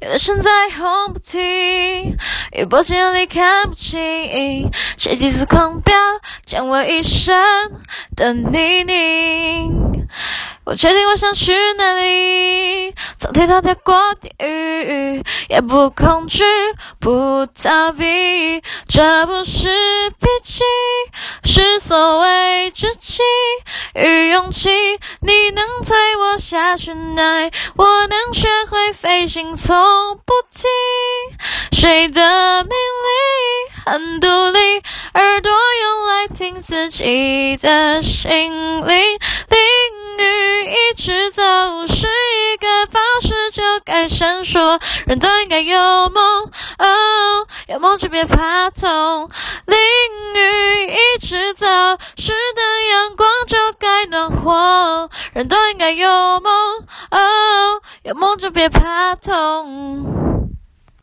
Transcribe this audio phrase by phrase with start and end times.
[0.00, 2.16] 有的身在红不停，
[2.52, 5.92] 一波千里看不清，谁急速狂飙，
[6.46, 7.34] 将我一生
[8.14, 10.06] 的泥泞。
[10.64, 16.44] 我确定我想去哪里，从天堂跳过地狱，也不恐惧，
[17.00, 18.62] 不逃避。
[18.86, 19.68] 这不是
[20.10, 20.62] 脾气，
[21.42, 23.22] 是所谓志气
[23.94, 24.68] 与勇气。
[25.22, 25.64] 你能
[26.38, 27.50] 推我下去哪？
[27.74, 29.76] 我能学会飞行，从
[30.24, 30.70] 不听。
[31.72, 34.58] 谁的命令很独立，
[35.14, 38.52] 耳朵用来听自己的心
[38.86, 38.86] 灵。
[38.86, 39.58] 淋
[40.18, 41.42] 雨一直走，
[41.88, 44.80] 是一个宝石就该闪烁。
[45.06, 46.44] 人都应该有梦，
[46.78, 49.28] 哦，有梦就别怕痛。
[49.66, 49.76] 淋
[50.34, 51.66] 雨一直走，
[52.16, 52.62] 是的
[55.32, 56.08] 人都应该有
[56.40, 56.52] 梦，
[57.10, 57.18] 哦，
[58.02, 60.27] 有梦就别怕痛。